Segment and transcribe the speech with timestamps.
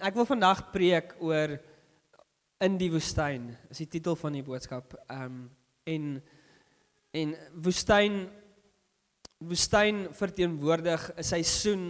[0.00, 1.58] Ek wil vandag preek oor
[2.64, 3.50] in die woestyn.
[3.72, 4.94] Is die titel van die boodskap.
[5.08, 5.40] Ehm um,
[5.88, 6.06] en
[7.16, 7.30] en
[7.64, 8.16] woestyn
[9.40, 11.84] woestyn verteenwoordig 'n seisoen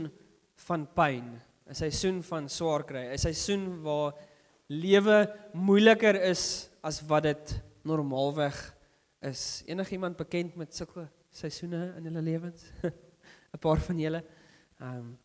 [0.67, 1.38] van pyn,
[1.69, 4.15] 'n seisoen van swaar kry, 'n seisoen waar
[4.67, 8.74] lewe moeiliker is as wat dit normaalweg
[9.21, 9.63] is.
[9.67, 12.63] Enigiemand bekend met sulke seisoene in hulle lewens?
[13.54, 14.24] 'n Paar van julle.
[14.81, 15.19] Ehm um,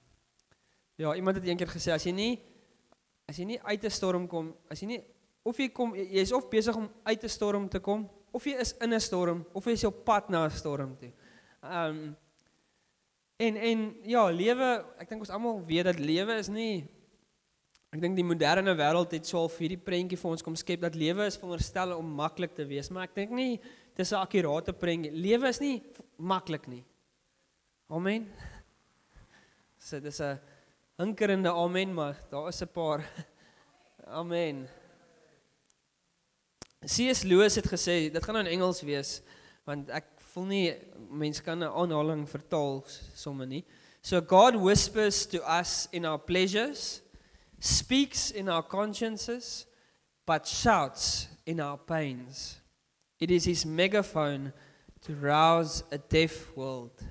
[0.95, 2.54] ja, iemand het eendag gesê as jy nie
[3.29, 5.03] as jy nie uit 'n storm kom, as jy nie
[5.43, 8.73] of jy kom jy's of besig om uit 'n storm te kom of jy is
[8.81, 11.11] in 'n storm of jy is op pad na 'n storm toe.
[11.63, 12.15] Ehm um,
[13.37, 16.87] en en ja, lewe, ek dink ons almal weet dat lewe is nie
[17.91, 20.81] ek dink die moderne wêreld het so al vir hierdie prentjie vir ons kom skep
[20.81, 23.59] dat lewe is veronderstel om maklik te wees, maar ek dink nie
[23.95, 25.11] dis 'n akkurate prentjie.
[25.11, 25.83] Lewe is nie
[26.17, 26.83] maklik nie.
[27.89, 28.27] Amen.
[29.85, 30.39] So dis 'n
[30.97, 33.03] hinkerende amen, maar daar is 'n paar
[34.19, 34.67] amen.
[36.85, 37.23] C.S.
[37.23, 39.21] Lewis het gesê, dit gaan nou in Engels wees,
[39.63, 40.75] want ek voel nie
[41.09, 42.83] mense kan 'n aanhaling vertaal
[43.15, 43.65] sommer nie.
[44.01, 47.01] So God whispers to us in our pleasures,
[47.59, 49.65] speaks in our consciences,
[50.25, 52.59] but shouts in our pains.
[53.19, 54.53] It is his megaphone
[55.01, 57.01] to rouse a deaf world.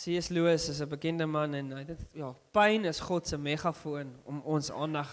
[0.00, 0.30] C.S.
[0.32, 4.40] Lewis is 'n bekende man en hy dit ja, pyn is God se megafoon om
[4.40, 5.10] ons aandag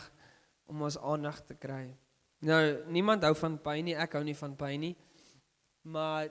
[0.65, 1.95] om ons aandag te kry.
[2.39, 4.95] Nou, niemand hou van pyn nie, ek hou nie van pyn nie.
[5.81, 6.29] Maar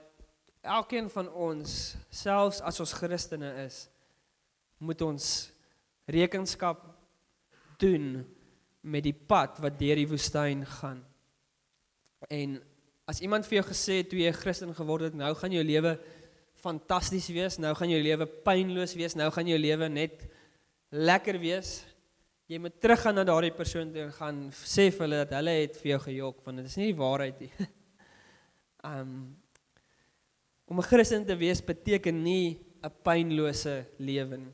[0.61, 3.89] elkeen van ons, selfs as ons Christene is,
[4.77, 5.51] moet ons
[6.05, 6.85] rekenskap
[7.77, 8.25] doen
[8.81, 11.03] met die pad wat deur die woestyn gaan.
[12.29, 12.57] En
[13.05, 15.63] as iemand vir jou gesê het toe jy 'n Christen geword het, nou gaan jou
[15.63, 15.99] lewe
[16.61, 17.57] fantasties wees.
[17.61, 19.15] Nou gaan jou lewe pynloos wees.
[19.17, 20.25] Nou gaan jou lewe net
[20.91, 21.81] lekker wees.
[22.47, 25.91] Jy moet teruggaan na daardie persoon en gaan sê vir hulle dat hulle het vir
[25.93, 27.51] jou gejok want dit is nie die waarheid nie.
[28.87, 29.35] Um
[30.67, 34.53] om 'n Christen te wees beteken nie 'n pynlose lewe nie.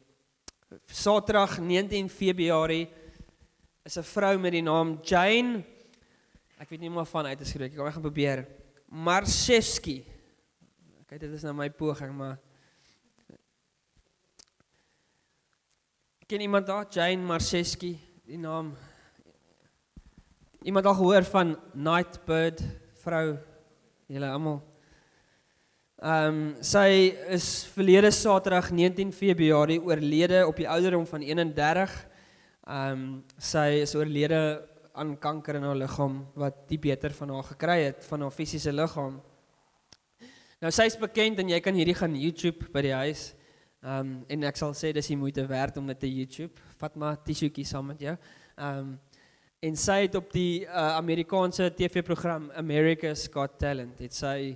[0.88, 2.88] Saterdag 19 Februarie
[3.85, 5.63] is 'n vrou met die naam Jane
[6.63, 7.73] ek weet nie meer van uit te skryf.
[7.75, 8.45] Ek gaan probeer.
[8.88, 10.03] Marshevsky
[11.13, 12.40] Kyk, dit is nou my poging, maar
[16.25, 17.91] Ken iemand daar Jane Marseski,
[18.25, 18.72] die naam?
[20.66, 22.63] Iemand al gehoor van Nightbird
[23.03, 23.35] vrou?
[24.09, 24.57] Julle almal.
[26.02, 31.94] Ehm um, sy is verlede Saterdag 19 Februarie oorlede op die ouderdom van 31.
[32.63, 33.06] Ehm um,
[33.38, 34.41] sy is oorlede
[34.97, 38.73] aan kanker in haar liggaam wat die beter van haar gekry het van haar fisiese
[38.73, 39.22] liggaam.
[40.63, 43.34] Nou sy's bekend en jy kan hierdie gaan YouTube by die huis.
[43.84, 46.56] Ehm um, en ek sal sê dis die moeite werd om dit te YouTube.
[46.79, 48.13] Vat maar tissuetjie saam met jou.
[48.56, 48.94] Ehm um,
[49.68, 54.56] en sy het op die uh, Amerikaanse TV-program America's Got Talent het sy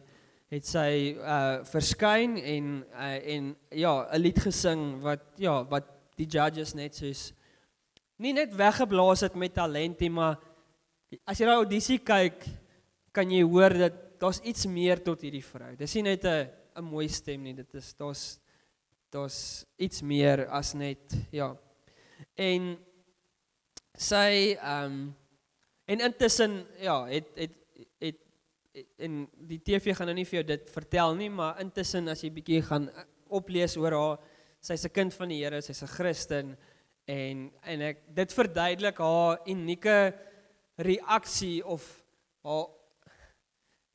[0.51, 6.27] het sy uh verskyn en uh, en ja, 'n lied gesing wat ja, wat die
[6.27, 7.33] judges net soos
[8.15, 10.39] nie net weggeblaas het met talent nie, maar
[11.27, 12.47] as jy daai audisie kyk,
[13.11, 15.75] kan jy hoor dat daar's iets meer tot hierdie vrou.
[15.75, 18.39] Dis nie net 'n 'n mooi stem nie, dit is daar's
[19.11, 21.55] daar's iets meer as net ja.
[22.35, 22.77] En
[23.97, 25.15] sy ehm um,
[25.85, 27.53] en intussen ja, het het
[27.99, 28.17] het
[28.97, 32.29] en die TV gaan nou nie vir jou dit vertel nie, maar intussen as jy
[32.31, 32.89] bietjie gaan
[33.33, 34.17] oplees oor haar,
[34.61, 36.57] sy's 'n kind van die Here, sy's 'n Christen
[37.07, 40.13] en en ek dit verduidelik haar unieke
[40.77, 42.03] reaksie of
[42.43, 42.67] haar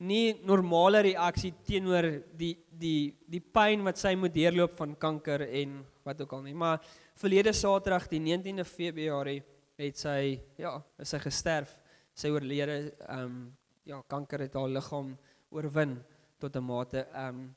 [0.03, 2.53] nie normale reaksie teenoor die
[2.83, 6.55] die die pyn wat sy moet deurloop van kanker en wat ook al nie.
[6.57, 6.81] Maar
[7.19, 9.41] verlede Saterdag die 19de Februarie
[9.79, 11.77] het sy ja, is sy gesterf.
[12.13, 13.43] Sy oorlede ehm um,
[13.83, 15.09] ja, kanker het haar liggaam
[15.51, 15.97] oorwin
[16.39, 17.55] tot 'n mate ehm um,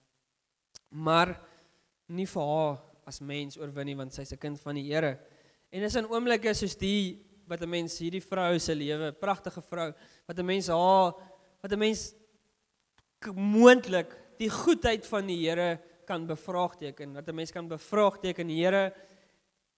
[0.90, 1.36] maar
[2.06, 5.18] nie vir haar as mens oorwin nie want sy's 'n kind van die Here.
[5.70, 9.92] En is in oomblikke soos die wat 'n mens hierdie vrou se lewe, pragtige vrou,
[10.26, 11.14] wat 'n mens haar
[11.62, 12.14] wat 'n mens
[13.34, 17.14] moontlik die goedheid van die Here kan bevraagteken.
[17.14, 18.92] Dat 'n mens kan bevraagteken, Here,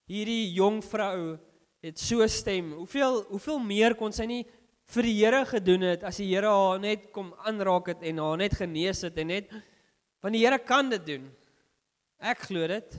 [0.06, 1.38] hierdie jong vrou
[1.80, 2.72] het so stem.
[2.72, 4.46] Hoeveel hoeveel meer kon sy nie
[4.94, 8.36] vir die Here gedoen het as die Here haar net kom aanraak het en haar
[8.36, 9.52] net genees het en net
[10.20, 11.30] want die Here kan dit doen.
[12.18, 12.98] Ek glo dit.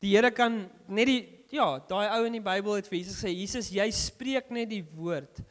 [0.00, 3.32] Die Here kan net die ja, daai ou in die Bybel het vir Jesus gesê,
[3.36, 5.42] Jesus, jy spreek net die woord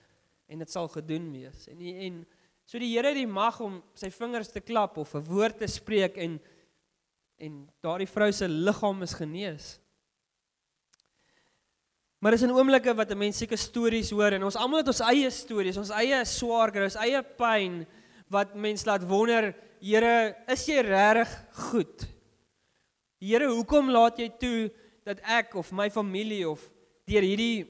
[0.49, 1.67] en dit sal gedoen wees.
[1.69, 2.23] En en
[2.65, 5.67] So die Here het die mag om sy vingers te klap of 'n woord te
[5.67, 6.39] spreek en
[7.41, 9.79] en daardie vrou se liggaam is genees.
[12.21, 15.01] Maar is in oomblikke wat 'n mens seker stories hoor en ons almal het ons
[15.01, 17.85] eie stories, ons eie swaar kry, ons eie pyn
[18.29, 22.05] wat mens laat wonder, Here, is jy regtig goed?
[23.17, 24.69] Here, hoekom laat jy toe
[25.03, 26.61] dat ek of my familie of
[27.09, 27.65] deur hierdie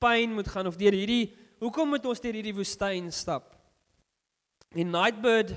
[0.00, 3.59] pyn moet gaan of deur hierdie hoekom moet ons deur hierdie woestyn stap?
[4.74, 5.54] En Nightbird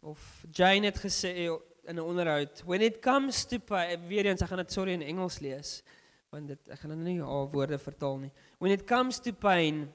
[0.00, 1.50] of Jane het gesê
[1.84, 3.58] in 'n onderhoud, when it comes to
[4.06, 5.82] weer eens ek gaan dit sorry in Engels lees
[6.30, 8.32] want dit ek gaan nou nie al woorde vertaal nie.
[8.58, 9.92] When it comes to pain,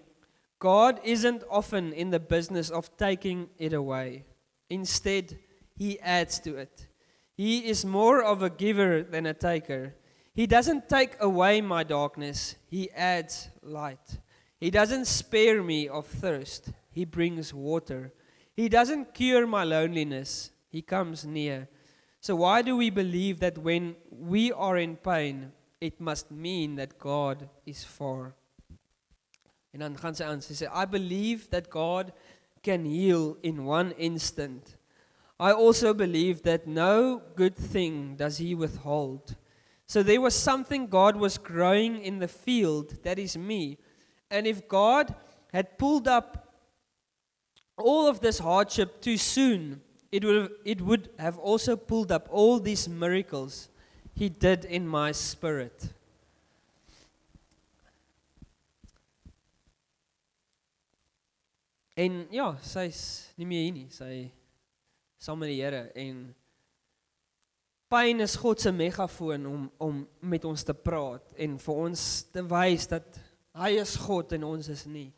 [0.60, 4.26] God isn't often in the business of taking it away.
[4.70, 5.38] Instead,
[5.76, 6.88] he adds to it.
[7.34, 9.96] He is more of a giver than a taker.
[10.34, 14.20] He doesn't take away my darkness, he adds light.
[14.60, 18.14] He doesn't spare me of thirst, he brings water.
[18.58, 21.70] He doesn't cure my loneliness, he comes near.
[22.20, 26.98] So, why do we believe that when we are in pain, it must mean that
[26.98, 28.34] God is far?
[29.74, 32.12] En dan gaan sy aan, sy sê, I believe that God
[32.64, 34.76] can heal in one instant.
[35.40, 39.36] I also believe that no good thing does he withhold.
[39.86, 43.78] So there was something God was growing in the field, that is me.
[44.32, 45.14] And if God
[45.54, 46.47] had pulled up
[47.78, 49.82] all of this hardship too soon,
[50.12, 53.70] it would have, it would have also pulled up all these miracles
[54.16, 55.94] he did in my spirit.
[61.98, 63.88] En ja, sy's nie meer hier nie.
[63.90, 64.28] Sy
[65.18, 66.28] saam met die Here en
[67.90, 72.04] pyn is God se megafoon om om met ons te praat en vir ons
[72.34, 73.18] te wys dat
[73.58, 75.10] hy is God en ons is nie.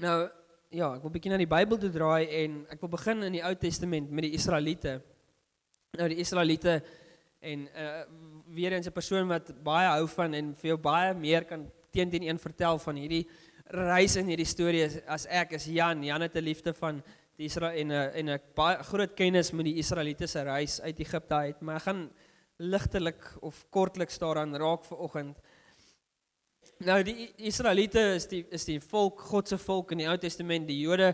[0.00, 0.16] Nou
[0.72, 3.44] ja, ek wil bietjie na die Bybel toe draai en ek wil begin in die
[3.44, 5.00] Ou Testament met die Israeliete.
[5.98, 6.80] Nou die Israeliete
[7.40, 8.02] en uh
[8.50, 12.26] weer eens 'n persoon wat baie hou van en vir jou baie meer kan teenoor
[12.26, 13.28] een vertel van hierdie
[13.70, 16.02] reis in hierdie storie as ek is Jan.
[16.02, 17.02] Jan het 'n liefde van
[17.36, 20.98] die Israel en 'n en 'n baie groot kennis met die Israeliete se reis uit
[20.98, 22.10] Egipte uit, maar ek gaan
[22.58, 25.40] ligtelik of kortliks daaraan raak vir oggend.
[26.80, 30.64] Nou die Israeliete is die is die volk, God se volk in die Ou Testament,
[30.64, 31.10] die Jode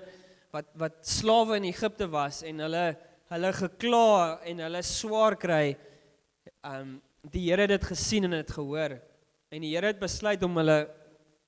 [0.55, 2.85] wat wat slawe in Egipte was en hulle
[3.33, 4.11] hulle gekla
[4.47, 5.75] en hulle swaar kry.
[6.63, 8.95] Um die Here het dit gesien en dit gehoor.
[9.51, 10.77] En die Here het besluit om hulle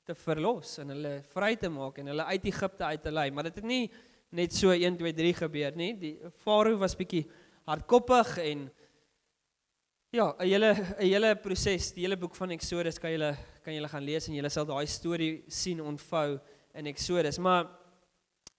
[0.03, 3.47] te verlos en hulle vry te maak en hulle uit Egipte uit te lei, maar
[3.47, 3.85] dit het nie
[4.35, 5.93] net so 1 2 3 gebeur nie.
[5.95, 7.23] Die Farao was bietjie
[7.71, 8.67] hardkoppig en
[10.11, 13.37] ja, 'n hele 'n hele proses, die hele boek van Exodus kan julle
[13.69, 16.39] kan julle gaan lees en julle sal daai storie sien ontvou
[16.81, 17.37] in Exodus.
[17.45, 17.67] Maar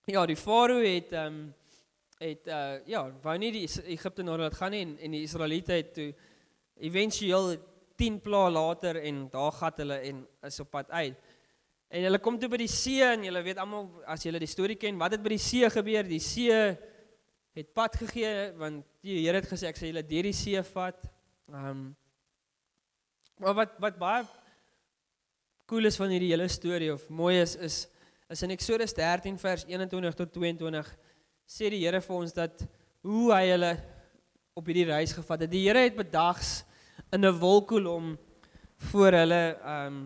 [0.05, 1.47] ja, die Farao het ehm um,
[2.19, 3.65] het uh ja, wou nie die
[3.95, 6.09] Egipte na laat gaan nie en, en die Israeliete het toe
[6.75, 7.53] éventueel
[7.95, 11.15] 10 pla later en daar gat hulle en is op pad uit.
[11.87, 14.75] En hulle kom toe by die see en julle weet almal as julle die storie
[14.75, 16.03] ken, wat het by die see gebeur?
[16.11, 16.59] Die see
[17.55, 21.01] het pad gegee want die Here het gesê ek sal julle deur die see vat.
[21.49, 21.89] Ehm um,
[23.39, 24.23] Maar wat wat baie
[25.69, 27.75] cool is van hierdie hele storie of mooi is is
[28.33, 30.87] is in Eksodus 13 vers 21 tot 22
[31.45, 32.63] sê die Here vir ons dat
[33.05, 33.69] hoe hy hulle
[34.57, 35.51] op hierdie reis gevat het.
[35.53, 36.63] Die Here het bedags
[37.13, 38.17] in 'n wolkkolom
[38.89, 40.01] voor hulle ehm um,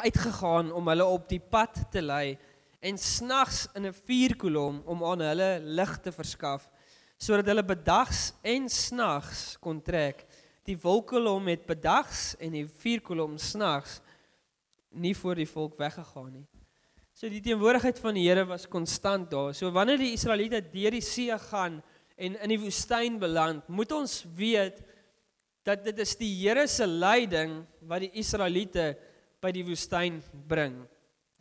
[0.00, 2.38] uitgegaan om hulle op die pad te lei
[2.80, 6.70] en snags in 'n vuurkolom om aan hulle lig te verskaf
[7.18, 10.24] sodat hulle bedags en snags kon trek.
[10.64, 14.00] Die wolkkolom het bedags en die vuurkolom snags
[14.98, 16.46] nie voor die volk weggegaan nie.
[17.18, 19.54] So die teenwoordigheid van die Here was konstant daar.
[19.54, 21.80] So wanneer die Israeliete deur die see gaan
[22.18, 24.78] en in die woestyn beland, moet ons weet
[25.66, 28.92] dat dit is die Here se leiding wat die Israeliete
[29.42, 30.80] by die woestyn bring.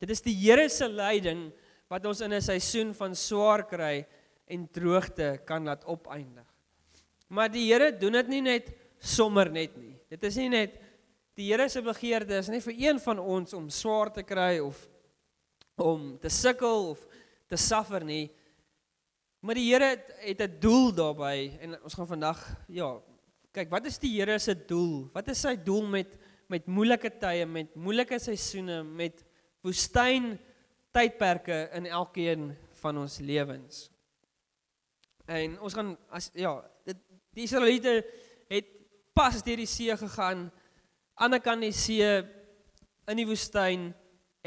[0.01, 1.47] Dit is die Here se leiding
[1.89, 4.05] wat ons in 'n seisoen van swaar kry
[4.47, 6.45] en droogte kan laat opeindig.
[7.29, 9.95] Maar die Here doen dit nie net sommer net nie.
[10.09, 10.79] Dit is nie net
[11.38, 14.79] die Here se begeerte is nie vir een van ons om swaar te kry of
[15.77, 17.03] om te sukkel of
[17.48, 18.32] te suffer nie.
[19.46, 23.01] Maar die Here het, 'n doel daarbey en ons gaan vandag ja,
[23.51, 25.10] kyk, wat is die Here se doel?
[25.13, 26.17] Wat is sy doel met
[26.48, 29.20] met moeilike tye, met moeilike seisoene, met
[29.62, 30.38] woestyn
[30.96, 33.89] tydperke in elkeen van ons lewens.
[35.27, 36.53] En ons gaan as ja,
[36.88, 37.01] dit
[37.36, 38.00] die Israeliete
[38.48, 38.70] het
[39.13, 40.48] pas deur die see gegaan
[41.17, 42.05] aan die kant die see
[43.09, 43.89] in die woestyn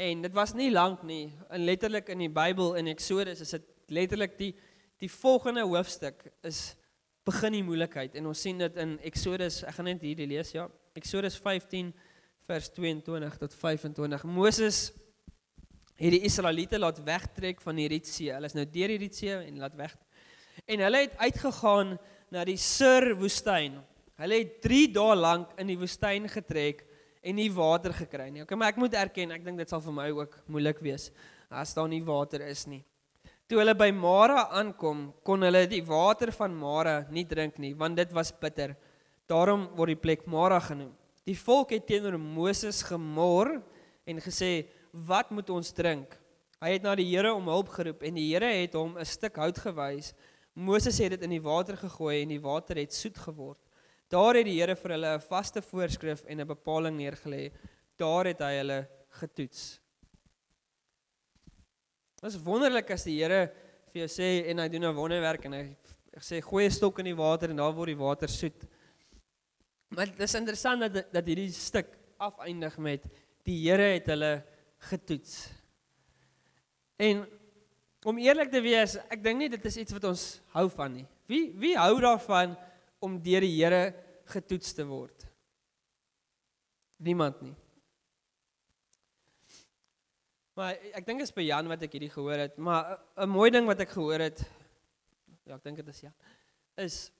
[0.01, 1.31] en dit was nie lank nie.
[1.51, 4.53] In letterlik in die Bybel in Eksodus is dit letterlik die
[5.01, 6.75] die volgende hoofstuk is
[7.25, 10.67] begin die moeilikheid en ons sien dit in Eksodus, ek gaan net hierdie lees ja.
[10.97, 11.89] Eksodus 15
[12.47, 14.25] vers 22 tot 25.
[14.29, 14.91] Moses
[16.01, 18.31] het die Israeliete laat wegtrek van die Rietsee.
[18.33, 19.97] Hulle is nou deur die Rietsee en laat weg.
[20.69, 21.97] En hulle het uitgegaan
[22.33, 23.81] na die Sur woestyn.
[24.21, 26.83] Hulle het 3 dae lank in die woestyn getrek
[27.25, 28.43] en nie water gekry nie.
[28.43, 31.09] Okay, maar ek moet erken, ek dink dit sal vir my ook moeilik wees
[31.49, 32.83] as daar nie water is nie.
[33.49, 37.97] Toe hulle by Mara aankom, kon hulle die water van Mara nie drink nie, want
[37.99, 38.77] dit was bitter.
[39.27, 40.93] Daarom word die plek Mara genoem.
[41.27, 43.57] Die volk het teenoor Moses gemor
[44.07, 46.17] en gesê, "Wat moet ons drink?"
[46.61, 49.35] Hy het na die Here om hulp geroep en die Here het hom 'n stuk
[49.35, 50.13] hout gewys.
[50.53, 53.57] Moses het dit in die water gegooi en die water het soet geword.
[54.11, 57.51] Daar het die Here vir hulle 'n vaste voorskrif en 'n bepaling neergelê.
[57.95, 58.87] Daar het hy hulle
[59.21, 59.79] getoets.
[62.21, 63.53] Dit is wonderlik as die Here
[63.87, 65.77] vir jou sê en hy doen 'n wonderwerk en hy
[66.19, 68.67] sê gooi 'n stok in die water en daar word die water soet.
[69.89, 71.87] Maar dit is interessant dat dat hierdie stuk
[72.17, 73.05] afeindig met
[73.43, 74.43] die Here het hulle
[74.77, 75.49] getoets.
[76.97, 77.25] En
[78.03, 81.07] om eerlik te wees, ek dink nie dit is iets wat ons hou van nie.
[81.27, 82.57] Wie wie hou daarvan
[83.01, 83.83] om deur die Here
[84.31, 85.25] getoets te word.
[87.01, 87.55] Niemand nie.
[90.55, 93.49] Maar ek dink dit is by Jan wat ek hierdie gehoor het, maar 'n mooi
[93.49, 94.43] ding wat ek gehoor het
[95.45, 96.11] ja, ek dink dit is ja,
[96.77, 97.11] is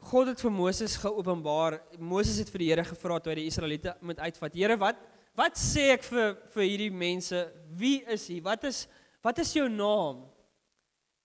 [0.00, 1.76] God het vir Moses geopenbaar.
[2.00, 4.54] Moses het vir die Here gevra toe hy die Israeliete moet uitvat.
[4.56, 4.96] Here, wat
[5.36, 7.42] wat sê ek vir vir hierdie mense?
[7.76, 8.40] Wie is hy?
[8.40, 8.86] Wat is
[9.20, 10.24] wat is jou naam?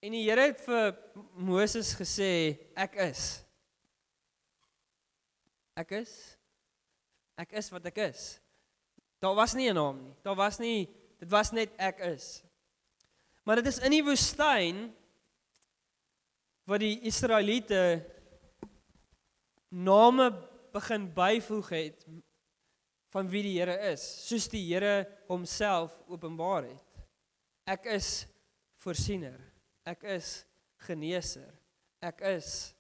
[0.06, 0.92] En die Here het vir
[1.34, 2.30] Moses gesê
[2.78, 3.22] ek is.
[5.74, 6.12] Ek is
[7.36, 8.38] ek is wat ek is.
[9.20, 10.14] Daar was nie 'n naam nie.
[10.24, 10.88] Daar was nie
[11.20, 12.44] dit was net ek is.
[13.44, 14.94] Maar dit is in die woestyn
[16.66, 18.06] wat die Israeliete
[19.70, 20.32] name
[20.72, 22.06] begin byvoeg het
[23.10, 27.06] van wie die Here is, soos die Here homself openbaar het.
[27.66, 28.28] Ek is
[28.78, 29.55] voorsiener.
[29.86, 30.42] Ek is
[30.88, 31.52] geneeser.
[32.02, 32.74] Ek is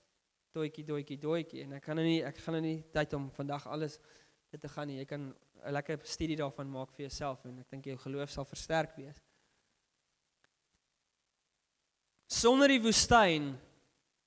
[0.55, 3.67] doetjie doetjie doetjie en ek kan nou nie ek gaan nou nie tyd om vandag
[3.69, 3.99] alles
[4.51, 4.97] dit te gaan nie.
[5.03, 5.35] Jy kan
[5.65, 9.21] 'n lekker studie daarvan maak vir jouself en ek dink jou geloof sal versterk wees.
[12.27, 13.55] Sonder die woestyn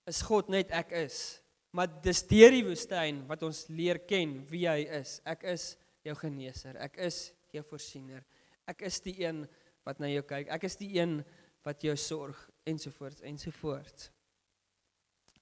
[0.07, 1.43] is God net ek is.
[1.73, 5.21] Maar dis deur die woestyn wat ons leer ken wie hy is.
[5.25, 6.77] Ek is jou geneeser.
[6.77, 8.25] Ek is jou voorsiener.
[8.67, 9.47] Ek is die een
[9.85, 10.49] wat na jou kyk.
[10.49, 11.25] Ek is die een
[11.65, 14.11] wat jou sorg ensovoorts ensovoorts.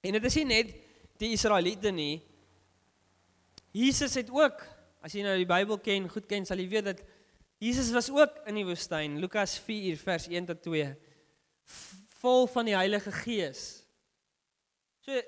[0.01, 0.73] En dit is nie net
[1.21, 2.23] die Israeliete nie.
[3.77, 4.63] Jesus het ook,
[5.05, 7.03] as jy nou die Bybel ken, goed ken, sal jy weet dat
[7.63, 10.91] Jesus was ook in die woestyn, Lukas 4 vers 1 tot 2,
[12.21, 13.65] vol van die Heilige Gees.
[15.05, 15.23] So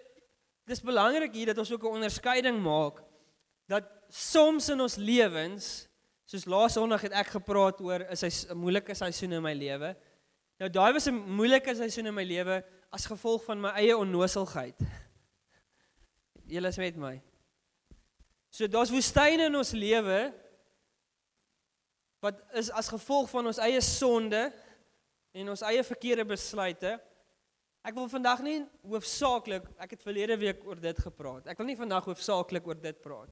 [0.68, 3.00] dis belangrik hier dat ons ook 'n onderskeiding maak
[3.68, 5.88] dat soms in ons lewens,
[6.28, 9.96] soos laas Sondag het ek gepraat oor is hy 'n moeilike seisoen in my lewe.
[10.58, 14.78] Nou daai was 'n moeilike seisoen in my lewe as gevolg van my eie onnoselheid.
[16.46, 17.22] Julle is met my.
[18.50, 20.34] So daar's woestyne in ons lewe
[22.20, 24.52] wat is as gevolg van ons eie sonde
[25.32, 26.96] en ons eie verkeerde besluite.
[27.86, 31.46] Ek wil vandag nie hoofsaaklik, ek het verlede week oor dit gepraat.
[31.46, 33.30] Ek wil nie vandag hoofsaaklik oor dit praat.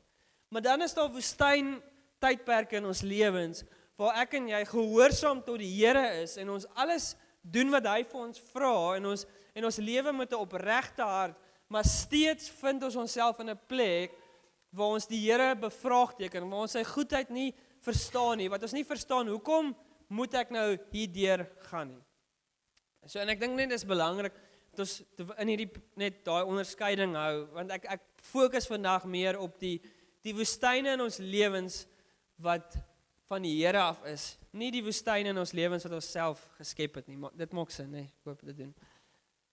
[0.48, 1.82] Maar dan is daar woestyn
[2.22, 3.64] tydperke in ons lewens
[3.96, 8.02] waar ek en jy gehoorsaam tot die Here is en ons alles doen wat hy
[8.04, 9.26] vir ons vra en ons
[9.56, 11.36] en ons lewe met 'n opregte hart,
[11.68, 14.12] maar steeds vind ons onsself in 'n plek
[14.70, 18.84] waar ons die Here bevraagteken, waar ons sy goedheid nie verstaan nie, wat ons nie
[18.84, 19.74] verstaan hoekom
[20.08, 22.04] moet ek nou hierdeur gaan nie.
[23.06, 24.34] So en ek dink net dis belangrik
[24.74, 25.02] dat ons
[25.38, 29.80] in hierdie net daai onderskeiding hou want ek ek fokus vandag meer op die
[30.26, 31.86] die woestyne in ons lewens
[32.42, 32.76] wat
[33.26, 37.00] van die Here af is, nie die woestyn in ons lewens wat ons self geskep
[37.00, 37.18] het nie.
[37.20, 38.06] Maar dit maak sin, hè.
[38.06, 38.72] Ek hoop dit doen.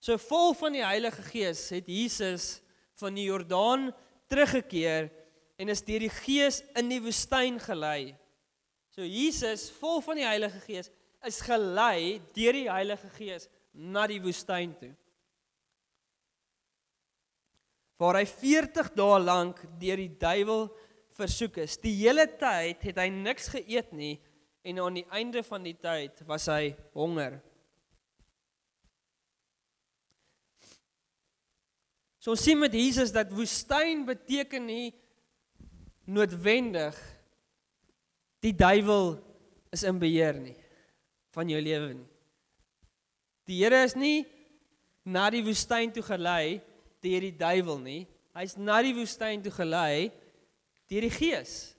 [0.04, 2.58] So vol van die Heilige Gees het Jesus
[3.00, 3.88] van die Jordaan
[4.32, 5.10] teruggekeer
[5.58, 8.14] en is deur die Gees in die woestyn gelei.
[8.94, 10.92] So Jesus, vol van die Heilige Gees,
[11.26, 14.92] is gelei deur die Heilige Gees na die woestyn toe.
[17.98, 20.68] Waar hy 40 dae lank deur die duiwel
[21.18, 21.78] versoek is.
[21.82, 24.16] Die hele tyd het hy niks geëet nie
[24.64, 27.40] en aan die einde van die tyd was hy honger.
[32.24, 34.94] So ons sien met Jesus dat woestyn beteken nie
[36.08, 36.96] noodwendig
[38.44, 39.18] die duiwel
[39.76, 40.56] is in beheer nie
[41.36, 42.10] van jou lewe nie.
[43.50, 44.24] Die Here is nie
[45.04, 46.62] na die woestyn toe gelei
[47.04, 48.02] deur die duiwel nie.
[48.38, 50.12] Hy's na die woestyn toe gelei
[50.94, 51.74] deur die Gees.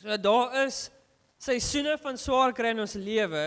[0.00, 0.88] So daar is
[1.40, 3.44] seisoene van swaar kry in ons lewe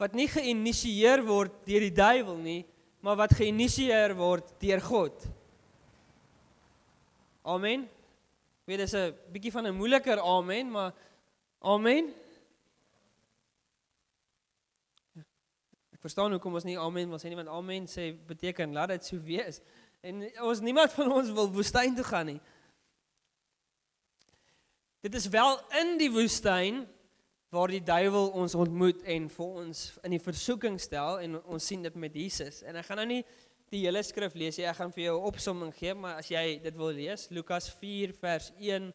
[0.00, 2.62] wat nie geïnisieer word deur die duiwel nie,
[3.04, 5.26] maar wat geïnisieer word deur God.
[7.44, 7.86] Amen.
[8.64, 10.94] Weet dis 'n bietjie van 'n moeiliker amen, maar
[11.60, 12.14] amen.
[15.92, 19.04] Ek verstaan hoekom ons nie amen wil sê nie want amen sê beteken laat dit
[19.04, 19.60] so wees.
[20.00, 22.40] En ons niemand van ons wil woestyn toe gaan nie.
[25.04, 26.86] Dit is wel in die woestyn
[27.50, 31.82] waar die duiwel ons ontmoet en vir ons in die versoeking stel en ons sien
[31.82, 32.62] dit met Jesus.
[32.62, 33.22] En ek gaan nou nie
[33.70, 34.66] die hele skrif lees nie.
[34.70, 38.12] Ek gaan vir jou 'n opsomming gee, maar as jy dit wil lees, Lukas 4
[38.14, 38.92] vers 1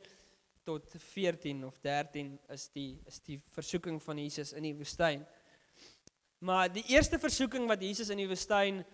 [0.64, 5.26] tot 14 of 13 is die is die versoeking van Jesus in die woestyn.
[6.40, 8.86] Maar die eerste versoeking wat Jesus in die woestyn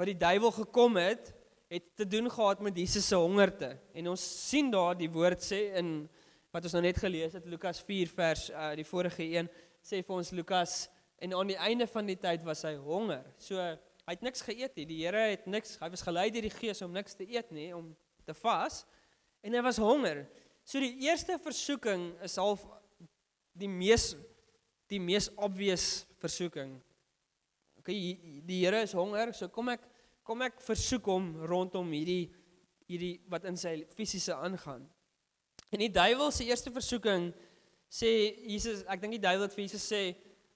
[0.00, 1.34] wat die duiwel gekom het,
[1.68, 3.74] het te doen gehad met Jesus se hongerte.
[3.92, 6.08] En ons sien daar die woord sê in
[6.50, 9.50] wat ons nou net gelees het Lukas 4 vers uh, die vorige een
[9.84, 10.78] sê vir ons Lukas
[11.20, 13.28] en aan die einde van die tyd was hy honger.
[13.36, 14.88] So hy het niks geëet nie.
[14.88, 17.68] Die Here het niks, hy was gelei deur die Gees om niks te eet nie,
[17.76, 17.92] om
[18.24, 18.80] te vas
[19.44, 20.24] en hy was honger.
[20.64, 22.64] So die eerste versoeking is half
[23.52, 24.14] die mees
[24.90, 26.72] die mees obvious versoeking.
[27.78, 27.92] OK,
[28.48, 29.89] die Here is honger, so kom ek
[30.30, 32.30] kom ek versoek hom rondom hierdie
[32.86, 34.84] hierdie wat in sy fisiese aangaan.
[35.70, 37.28] En die duiwel se eerste versoeking
[37.90, 38.10] sê
[38.46, 40.02] Jesus, ek dink die duiwel het vir Jesus sê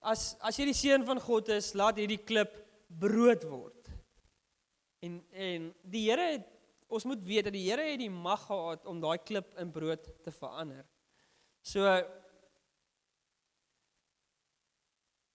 [0.02, 2.54] as as jy die seun van God is, laat hierdie klip
[2.86, 3.90] brood word.
[5.02, 6.50] En en die Here het
[6.94, 10.06] ons moet weet dat die Here het die mag gehad om daai klip in brood
[10.22, 10.84] te verander.
[11.66, 11.82] So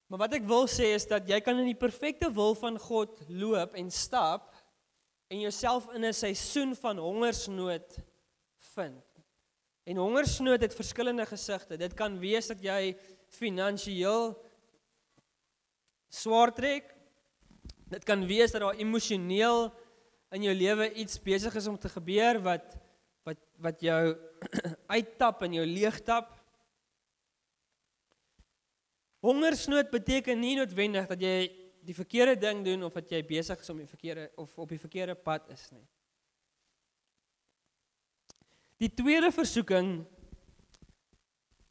[0.10, 3.20] Maar wat ek wil sê is dat jy kan in die perfekte wil van God
[3.30, 4.56] loop en stap
[5.30, 8.00] en jouself in 'n seisoen van hongersnood
[8.74, 9.06] vind.
[9.86, 11.78] En hongersnood het verskillende gesigte.
[11.78, 14.34] Dit kan wees dat jy finansiëel
[16.10, 16.96] swaar trek.
[17.86, 19.74] Dit kan wees dat daar emosioneel
[20.32, 22.78] in jou lewe iets besig is om te gebeur wat
[23.24, 24.18] wat wat jou
[24.98, 26.39] uittap en jou leegtap.
[29.26, 31.50] Hongersnood beteken nie noodwendig dat jy
[31.84, 34.80] die verkeerde ding doen of dat jy besig is om die verkeerde of op die
[34.80, 35.84] verkeerde pad is nie.
[38.80, 40.06] Die tweede versoeking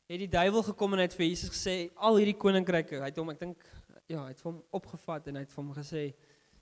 [0.09, 3.21] het die duiwel gekom en hy het vir Jesus gesê al hierdie koninkryke, hy het
[3.21, 3.65] hom ek dink
[4.09, 6.05] ja, hy het hom opgevat en hy het vir hom gesê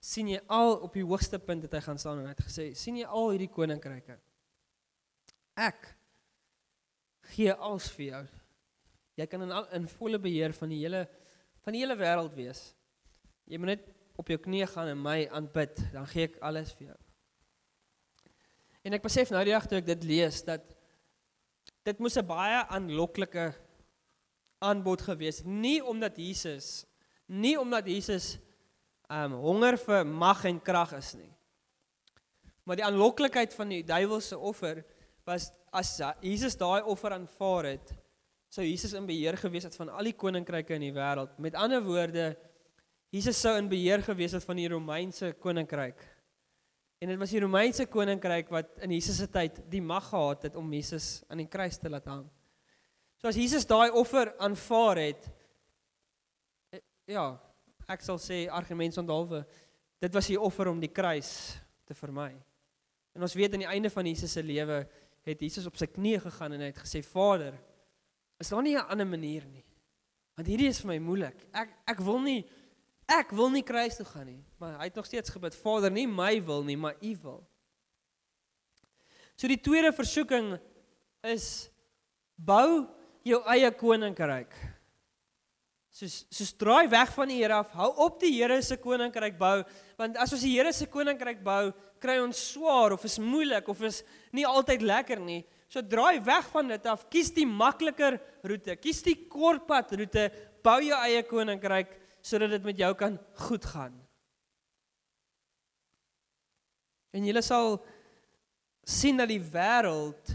[0.06, 2.20] sien jy al op die hoogste punt het hy gaan staan?
[2.22, 4.18] En hy het gesê sien jy al hierdie koninkryke?
[5.58, 5.88] Ek
[7.34, 8.24] gee alles vir jou
[9.16, 11.06] jy kan in al, in volle beheer van die hele
[11.66, 12.60] van die hele wêreld wees.
[13.50, 16.92] Jy moet net op jou knieë gaan en my aanbid dan gee ek alles vir
[16.92, 16.98] jou.
[18.86, 20.62] En ek besef nou die dag toe ek dit lees dat
[21.86, 23.52] dit moes 'n baie aanloklike
[24.62, 26.86] aanbod gewees nie omdat Jesus
[27.26, 28.38] nie omdat Jesus
[29.10, 31.32] um honger vir mag en krag is nie.
[32.64, 34.84] Maar die aanloklikheid van die duiwelse offer
[35.26, 37.92] was as Jesus daai offer aanvaar het,
[38.52, 41.34] sou Jesus in beheer gewees het van al die koninkryke in die wêreld.
[41.42, 42.30] Met ander woorde,
[43.14, 46.02] Jesus sou in beheer gewees het van die Romeinse koninkryk.
[47.02, 50.56] En dit was die Romeinse koninkryk wat in Jesus se tyd die mag gehad het
[50.56, 52.24] om Jesus aan die kruis te laat hang.
[53.20, 55.28] So as Jesus daai offer aanvaar het,
[57.08, 57.30] ja,
[57.88, 59.44] ek sal sê argument sondalwe.
[60.02, 61.30] Dit was die offer om die kruis
[61.86, 62.32] te vermy.
[63.16, 64.82] En ons weet aan die einde van Jesus se lewe
[65.26, 67.56] het Jesus op sy knieë gegaan en hy het gesê Vader,
[68.40, 69.64] is daar nie 'n ander manier nie?
[70.36, 71.46] Want hierdie is vir my moeilik.
[71.52, 72.44] Ek ek wil nie
[73.08, 76.06] ek wil nie kruis toe gaan nie, maar hy het nog steeds gebid, Vader, nie
[76.06, 77.48] my wil nie, maar U wil.
[79.36, 80.58] So die tweede versoeking
[81.22, 81.70] is
[82.36, 82.88] bou
[83.22, 84.52] jou eie koninkryk
[85.96, 89.62] soos soos draai weg van die Here af, hou op die Here se koninkryk bou,
[89.96, 91.70] want as ons die Here se koninkryk bou,
[92.02, 94.02] kry ons swaar of is moeilik of is
[94.36, 95.40] nie altyd lekker nie.
[95.68, 100.28] So draai weg van dit af, kies die makliker roete, kies die kortpad roete,
[100.62, 101.94] bou jou eie koninkryk
[102.26, 103.94] sodat dit met jou kan goed gaan.
[107.14, 107.78] En jy sal
[108.86, 110.34] sien dat die wêreld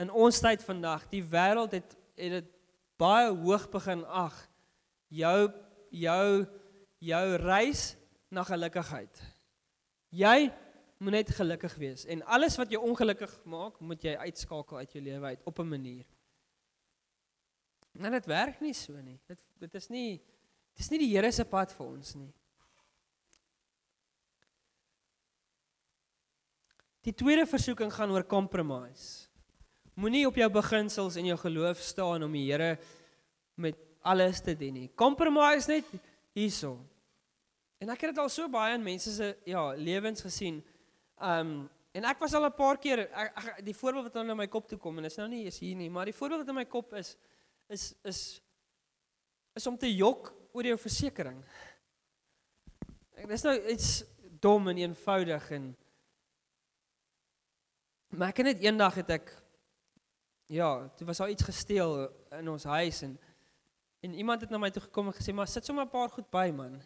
[0.00, 2.48] in ons tyd vandag, die wêreld het het dit
[3.00, 4.34] baie hoog begin ag
[5.12, 5.48] jou
[5.90, 6.26] jou
[7.02, 7.94] jou reis
[8.30, 9.22] na gelukigheid.
[10.12, 10.52] Jy
[11.02, 15.02] moet net gelukkig wees en alles wat jou ongelukkig maak, moet jy uitskakel uit jou
[15.02, 16.06] lewe uit op 'n manier.
[17.92, 19.18] Maar dit werk nie so nie.
[19.26, 20.22] Dit dit is nie
[20.72, 22.32] dit is nie die Here se pad vir ons nie.
[27.02, 29.28] Die tweede versoeking gaan oor compromise.
[29.94, 32.78] Moenie op jou beginsels en jou geloof staan om die Here
[33.54, 34.88] met alles te dien nie.
[34.94, 35.84] Compromise net
[36.32, 36.78] hierso.
[37.78, 40.62] En ek het dit al so baie in mense se ja, lewens gesien.
[41.20, 44.36] Um en ek was al 'n paar keer ek, ek, die voorbeeld wat nou in
[44.36, 46.40] my kop toe kom en dit is nou nie is hier nie, maar die voorbeeld
[46.40, 47.16] wat in my kop is
[47.68, 48.40] is is
[49.54, 51.46] is om te jok oor jou versekerings.
[53.14, 54.04] Dit is nou iets
[54.40, 55.76] dom en eenvoudig en
[58.08, 59.42] maar ek net eendag het ek
[60.52, 63.18] ja, toe was daar iets gesteel in ons huis en
[64.02, 66.30] en iemand het na my toe gekom en gesê maar sit sommer 'n paar goed
[66.30, 66.82] by man.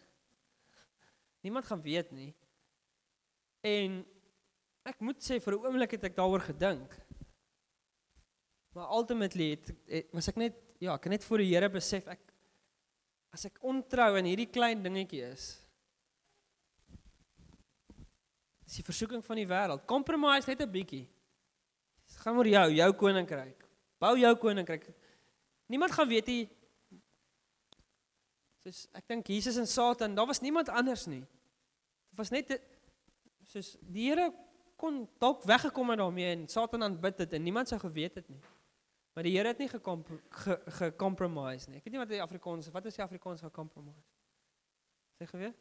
[1.41, 2.35] Niemand gaan weet nie.
[3.61, 4.05] En
[4.87, 6.95] ek moet sê vir 'n oomblik het ek daaroor gedink.
[8.73, 12.07] Maar ultimately het, het was ek net ja, ek het net voor die Here besef
[12.07, 12.21] ek
[13.33, 15.59] as ek ontrou in hierdie klein dingetjie is.
[18.63, 19.85] Dis die versoeking van die wêreld.
[19.85, 21.07] Compromise net 'n bietjie.
[22.07, 23.65] Dit gaan oor jou, jou koninkryk.
[23.99, 24.87] Bou jou koninkryk.
[25.67, 26.49] Niemand gaan weet nie.
[28.63, 31.25] Soos ek dink Jesus en Satan, daar was niemand anders nie.
[32.09, 32.61] Dit was net
[33.47, 34.31] soos die Here
[34.77, 38.41] kon dalk weggekom het daarmee en Satan aanbid dit en niemand sou geweet het nie.
[39.17, 41.79] Maar die Here het nie gecompromise ge, ge nie.
[41.79, 44.03] Ek weet nie wat die Afrikaans, wat is die Afrikaans vir compromise?
[45.17, 45.57] Sê geweet?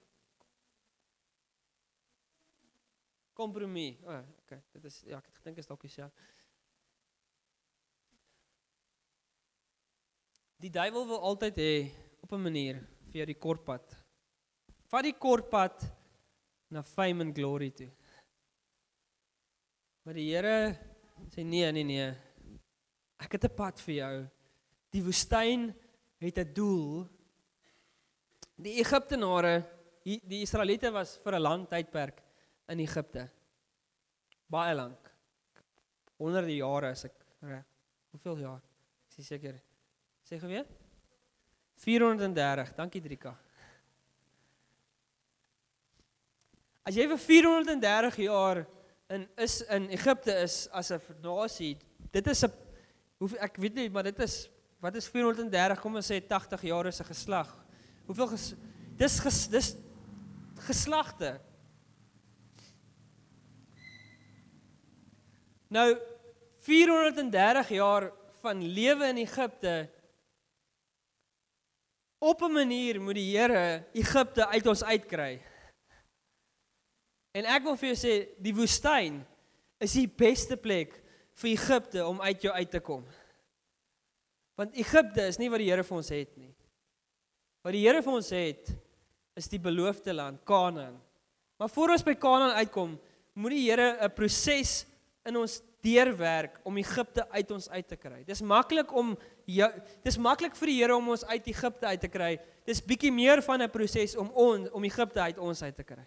[3.37, 3.99] Kompromie.
[4.05, 4.61] O, oh, okay.
[4.77, 6.29] Dit is ja, ek het gedink is dalk dieselfde.
[10.61, 11.73] Die duiwel wil altyd hê
[12.25, 13.97] op 'n manier vir jou die kortpad.
[14.93, 15.85] Vat die kortpad
[16.69, 17.91] na fame and glory toe.
[20.07, 20.59] Maar die Here
[21.35, 22.11] sê nee, nee, nee.
[23.19, 24.27] Ek het 'n pad vir jou.
[24.95, 25.75] Die woestyn
[26.23, 27.09] het 'n doel.
[28.55, 29.65] Die Egiptenare,
[30.05, 32.23] die Israeliete was vir 'n lang tydperk
[32.69, 33.29] in Egipte.
[34.47, 35.11] Baie lank.
[36.19, 37.65] Honderde jare as ek reg.
[38.13, 38.63] Hoeveel jaar?
[39.11, 39.61] Ek is seker.
[40.23, 40.71] Sê geweet?
[41.75, 42.75] 430.
[42.77, 43.37] Dankie Drika.
[46.85, 48.67] As jy vir 430 jaar
[49.09, 51.77] in is in Egipte is as 'n nasie,
[52.11, 52.53] dit is 'n
[53.19, 54.49] hoe ek weet nie, maar dit is
[54.81, 57.65] wat is 430 kom ons sê 80 jaar is 'n geslag.
[58.07, 58.55] Hoeveel ges,
[58.97, 59.77] dis ges, dis
[60.67, 61.41] geslagte.
[65.69, 65.99] Nou
[66.59, 69.91] 430 jaar van lewe in Egipte
[72.19, 75.41] op 'n manier moet die Here Egipte uit ons uitkry.
[77.37, 79.21] En ek wil vir jou sê die woestyn
[79.83, 80.95] is die beste plek
[81.37, 83.03] vir Egipte om uit jou uit te kom.
[84.57, 86.55] Want Egipte is nie wat die Here vir ons het nie.
[87.61, 88.73] Wat die Here vir ons het
[89.37, 90.97] is die beloofde land, Kanaan.
[91.61, 92.97] Maar voor ons by Kanaan uitkom,
[93.37, 94.87] moet die Here 'n proses
[95.27, 98.25] in ons deurwerk om Egipte uit ons uit te kry.
[98.25, 99.71] Dis maklik om jou
[100.03, 102.39] dis maklik vir die Here om ons uit Egipte uit te kry.
[102.65, 106.07] Dis bietjie meer van 'n proses om on, om Egipte uit ons uit te kry.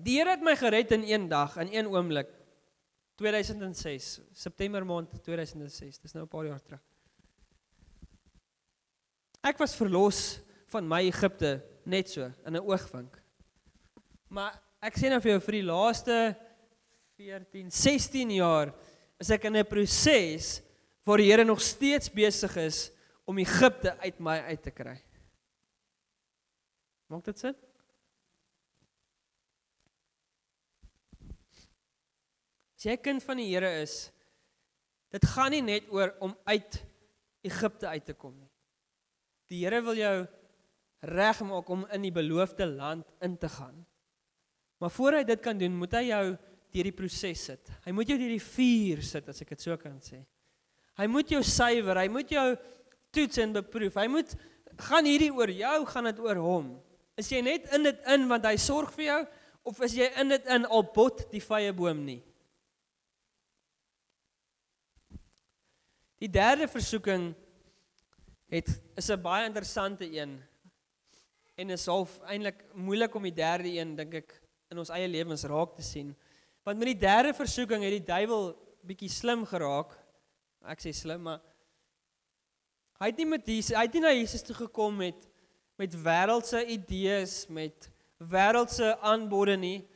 [0.00, 2.28] Die Here het my gered in een dag, in een oomblik.
[3.20, 5.98] 2006, September maand 2006.
[6.00, 6.80] Dis nou 'n paar jaar terug.
[9.42, 13.22] Ek was verlos van my Egipte net so in 'n oogwink.
[14.28, 16.36] Maar ek sê nou vir jou vir die laaste
[17.16, 18.74] 14, 16 jaar
[19.18, 20.62] is ek in 'n proses
[21.04, 22.90] waar die Here nog steeds besig is
[23.24, 25.02] om Egipte uit my uit te kry.
[27.06, 27.54] Maak dit sin?
[32.80, 34.08] As jy 'n kind van die Here is,
[35.12, 36.78] dit gaan nie net oor om uit
[37.44, 38.48] Egipte uit te kom nie.
[39.50, 40.26] Die Here wil jou
[41.04, 43.84] regmaak om in die beloofde land in te gaan.
[44.80, 46.38] Maar voor hy dit kan doen, moet hy jou
[46.72, 47.68] deur die proses sit.
[47.84, 50.24] Hy moet jou deur die vuur sit as ek dit so kan sê.
[50.96, 52.56] Hy moet jou suiwer, hy moet jou
[53.12, 54.00] toets en beproef.
[54.00, 54.32] Hy moet
[54.88, 56.72] gaan hierdie oor jou, gaan dit oor hom.
[57.20, 59.20] Is jy net in dit in want hy sorg vir jou
[59.68, 62.22] of is jy in dit in al bot die vrye boom nie?
[66.20, 67.30] Die derde versoeking
[68.52, 70.42] het is 'n baie interessante een.
[71.56, 75.44] En is half eintlik moeilik om die derde een dink ek in ons eie lewens
[75.44, 76.16] raak te sien.
[76.62, 79.96] Want met die derde versoeking het die duiwel bietjie slim geraak.
[80.68, 81.40] Ek sê slim, maar
[83.00, 85.28] hy het nie met Jesus, hy het nie na Jesus toe gekom met
[85.80, 89.88] met wêreldse idees, met wêreldse aanbode nie.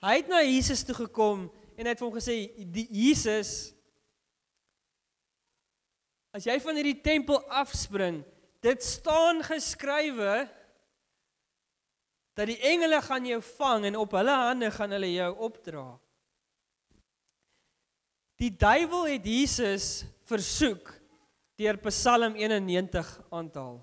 [0.00, 2.36] Hy het na Jesus toe gekom en hy het vir hom gesê,
[2.72, 3.75] "Die Jesus,
[6.36, 8.20] as jy van hierdie tempel afspring,
[8.60, 10.44] dit staan geskrywe
[12.36, 15.86] dat die engele gaan jou vang en op hulle hande gaan hulle jou opdra.
[18.36, 19.88] Die duiwel het Jesus
[20.28, 20.92] versoek
[21.56, 23.80] deur Psalm 91 aan te haal.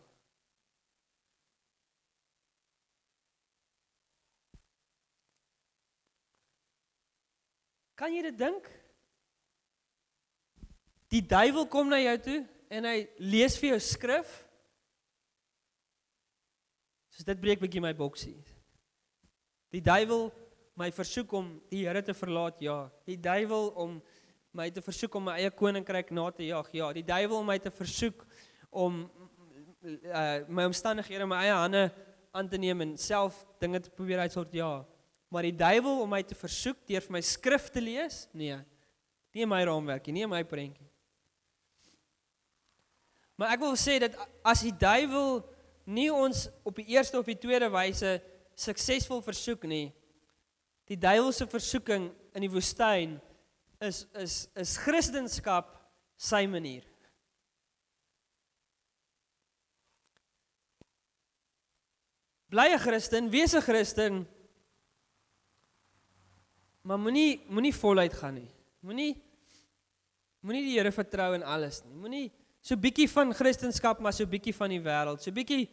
[7.98, 8.70] Kan jy dit dink?
[11.14, 12.40] Die duiwel kom na jou toe
[12.74, 14.30] en hy lees vir jou skrif.
[17.14, 18.40] So dit breek bietjie my boksie.
[19.74, 20.32] Die duiwel
[20.80, 22.88] my versoek om die Here te verlaat, ja.
[23.06, 24.00] Die duiwel om
[24.58, 26.88] my te versoek om my eie koninkryk na te jaag, ja.
[26.98, 28.26] Die duiwel om my te versoek
[28.74, 31.84] om uh, my omstandighede in my eie hande
[32.34, 34.72] aan te neem en self dinge te probeer uitsort, ja.
[35.30, 38.58] Maar die duiwel om my te versoek deur vir my skrif te lees, nee.
[39.34, 40.90] Nie my raamwerk nie, nie my prentjie.
[43.36, 44.16] Maar ek wil sê dat
[44.46, 45.42] as die duiwel
[45.90, 48.20] nie ons op die eerste of die tweede wyse
[48.56, 49.88] suksesvol versoek nie,
[50.88, 53.18] die duiwel se versoeking in die woestyn
[53.84, 55.28] is is is Christendom
[56.16, 56.84] sy manier.
[62.54, 64.28] Bly 'n Christen, wees 'n Christen.
[66.84, 68.52] Maar moenie moenie voluit gaan nie.
[68.80, 69.16] Moenie
[70.42, 71.96] moenie die Here vertrou in alles nie.
[71.96, 72.32] Moenie
[72.64, 75.24] so bietjie van Christendom maar so bietjie van die wêreld.
[75.24, 75.68] So bietjie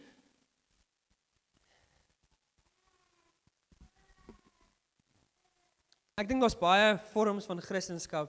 [6.21, 8.29] Ek dink daar's baie vorms van Christendom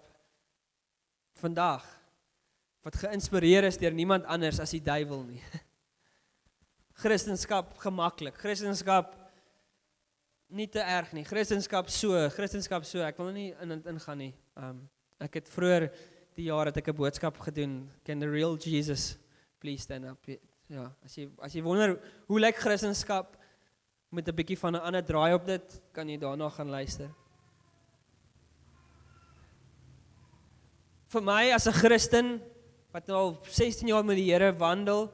[1.42, 1.84] vandag
[2.86, 5.42] wat geïnspireer is deur niemand anders as die duiwel nie.
[7.02, 8.38] Christendom gemaklik.
[8.40, 9.10] Christendom
[10.52, 11.26] nie te erg nie.
[11.28, 13.04] Christendom so, Christendom so.
[13.04, 14.34] Ek wil nou nie in ingaan nie.
[14.56, 14.86] Um
[15.22, 15.90] ek het vroeër
[16.36, 19.18] die jaar het ek 'n boodskap gedoen, can the real Jesus
[19.60, 20.18] please stand up.
[20.68, 23.28] Ja, as jy as jy wonder hoe lyk Christendom
[24.12, 27.10] met 'n bietjie van 'n ander draai op dit, kan jy daarna gaan luister.
[31.08, 32.42] Vir my as 'n Christen
[32.92, 35.12] wat nou al 16 jaar met die Here wandel,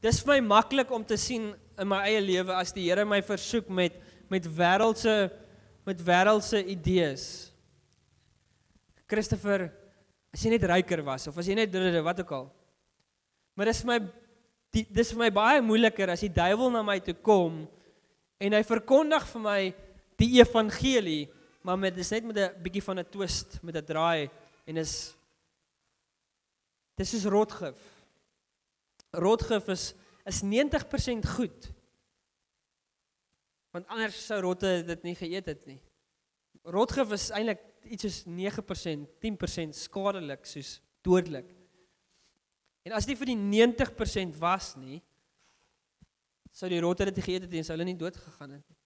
[0.00, 3.22] dis vir my maklik om te sien in my eie lewe as die Here my
[3.22, 3.92] versoek met
[4.28, 5.30] met wêreldse
[5.86, 7.52] met wêreldse idees.
[9.06, 9.72] Christopher
[10.36, 11.72] as jy net ryker was of as jy net
[12.04, 12.46] wat ook al.
[13.56, 13.98] Maar dis vir my
[14.76, 17.62] die, dis vir my baie moeiliker as die duiwel na my toe kom
[18.36, 19.60] en hy verkondig vir my
[20.20, 21.22] die evangelie,
[21.64, 24.28] maar met dis net met 'n bietjie van 'n twist, met 'n draai
[24.66, 25.16] en is
[26.96, 27.80] dis is rotgif.
[29.12, 29.94] Rotgif is
[30.26, 31.72] is 90% goed.
[33.72, 35.80] Want anders sou rotte dit nie geëet het nie.
[36.64, 41.48] Rotgif is eintlik iets soos 9%, 10% skadelik soos dodelik.
[42.86, 45.00] En as dit vir die 90% was nie,
[46.56, 48.76] sou die rotte dit geëet het en sou hulle nie dood gegaan het nie.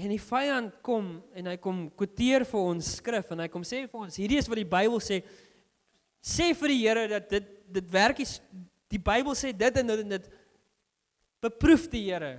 [0.00, 3.84] En die vyand kom en hy kom kwoteer vir ons skrif en hy kom sê
[3.84, 5.20] vir ons hierdie is wat die Bybel sê
[6.20, 8.38] sê vir die Here dat dit dit werk is
[8.90, 10.30] die Bybel sê dit en dit en dit
[11.40, 12.32] beproef die Here.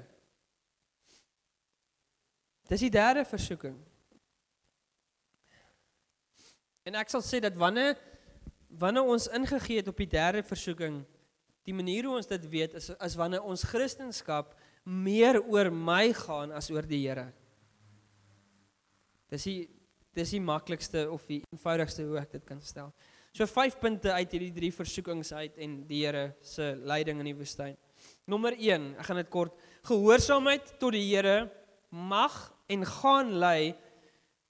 [2.71, 3.75] Dis die derde versoeking.
[6.87, 7.97] En ek sal sê dat wanneer
[8.81, 11.01] wanneer ons ingegee het op die derde versoeking,
[11.67, 14.15] die manier hoe ons dit weet is as wanneer ons Christendom
[14.83, 17.27] meer oor my gaan as oor die Here.
[19.29, 19.69] Dis die
[20.11, 22.89] dis die maklikste of die eenvoudigste hoe ek dit kan stel.
[23.31, 27.37] So vyf punte uit hierdie drie versoekings uit en die Here se leiding in die
[27.37, 27.77] woestyn.
[28.27, 29.55] Nommer 1, ek gaan dit kort.
[29.87, 31.45] Gehoorsaamheid tot die Here
[31.91, 32.35] mag
[32.71, 33.71] en gaan lei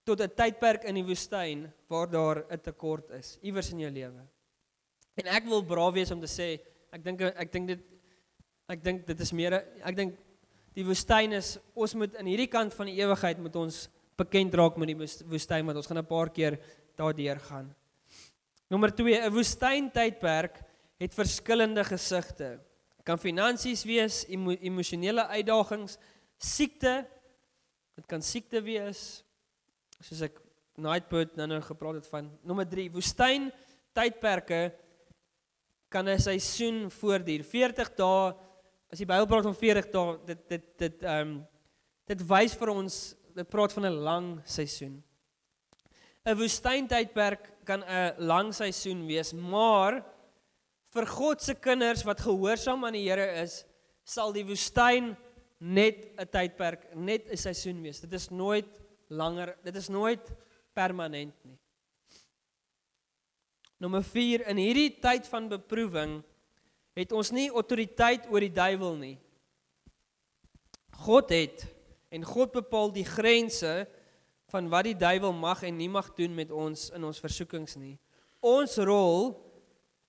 [0.03, 4.21] tot 'n tydperk in die woestyn waar daar 'n tekort is iewers in jou lewe.
[5.15, 6.59] En ek wil braaf wees om te sê,
[6.91, 7.83] ek dink ek dink dit
[8.69, 10.17] ek dink dit is meer ek dink
[10.73, 14.77] die woestyn is ons moet in hierdie kant van die ewigheid moet ons bekend raak
[14.77, 16.59] met die woestyn want ons gaan 'n paar keer
[16.95, 17.75] daardeur gaan.
[18.69, 20.61] Nommer 2, 'n woestyntydperk
[20.99, 22.59] het verskillende gesigte.
[23.03, 25.97] Kan finansies wees, emo, emosionele uitdagings,
[26.37, 27.05] siekte.
[27.95, 29.23] Dit kan siekte wees,
[30.01, 30.39] soos ek
[30.81, 33.49] Nightbird nou nou gepraat het van nommer 3 woestyn
[33.93, 34.71] tydperke
[35.91, 37.43] kan 'n seisoen voortduur.
[37.43, 38.33] 40 dae
[38.91, 41.47] as die Bybel praat van 40 dae dit dit dit ehm um,
[42.07, 45.03] dit wys vir ons dit praat van 'n lang seisoen.
[46.25, 50.03] 'n woestyn tydperk kan 'n lang seisoen wees maar
[50.93, 53.65] vir God se kinders wat gehoorsaam aan die Here is
[54.03, 55.17] sal die woestyn
[55.59, 57.99] net 'n tydperk net 'n seisoen wees.
[57.99, 58.80] Dit is nooit
[59.12, 59.56] langer.
[59.63, 60.32] Dit is nooit
[60.74, 61.58] permanent nie.
[63.82, 66.19] Nommer 4 in hierdie tyd van beproewing
[66.97, 69.15] het ons nie autoriteit oor die duiwel nie.
[71.02, 71.65] God het
[72.13, 73.88] en God bepaal die grense
[74.52, 77.95] van wat die duiwel mag en nie mag doen met ons in ons versoekings nie.
[78.43, 79.32] Ons rol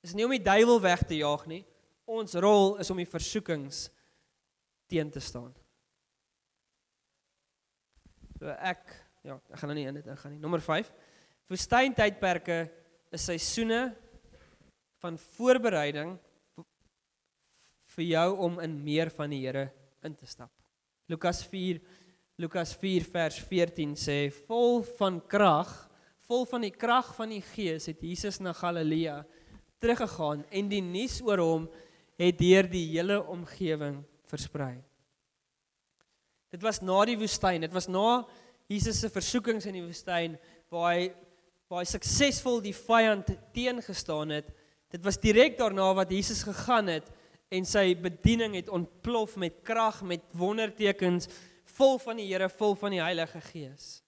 [0.02, 1.62] is nie om die duiwel weg te jaag nie.
[2.04, 3.86] Ons rol is om die versoekings
[4.90, 5.52] teen te staan.
[8.42, 8.88] So ek
[9.22, 10.40] ja, ek gaan nou nie in dit ingaan nie.
[10.42, 10.88] Nommer 5.
[11.52, 12.56] Woestyntydperke
[13.14, 13.84] is seisoene
[14.98, 16.16] van voorbereiding
[17.94, 19.68] vir jou om in meer van die Here
[20.02, 20.50] in te stap.
[21.06, 21.78] Lukas 4
[22.42, 25.70] Lukas 4 vers 14 sê vol van krag,
[26.26, 29.20] vol van die krag van die Gees het Jesus na Galilea
[29.78, 31.70] teruggegaan en die nuus oor hom
[32.18, 34.80] het deur die hele omgewing versprei.
[36.52, 38.22] Dit was na die woestyn, dit was na
[38.68, 40.36] Jesus se versoekings in die woestyn
[40.72, 41.12] waar hy
[41.72, 44.50] waar hy suksesvol die vyand teengestaan het.
[44.92, 47.06] Dit was direk daarna wat Jesus gegaan het
[47.52, 51.30] en sy bediening het ontplof met krag, met wondertekens,
[51.78, 54.02] vol van die Here, vol van die Heilige Gees.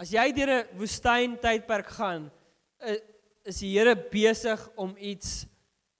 [0.00, 2.30] As jy deur 'n woestyn tydperk gaan,
[3.44, 5.46] is die Here besig om iets